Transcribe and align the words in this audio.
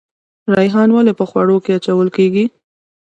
ریحان 0.57 0.89
ولې 0.91 1.13
په 1.19 1.23
خوړو 1.29 1.57
کې 1.63 1.71
اچول 1.77 2.07
کیږي؟ 2.17 2.45